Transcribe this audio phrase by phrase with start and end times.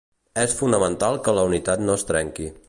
[0.43, 2.51] És fonamental que la unitat no es trenqui.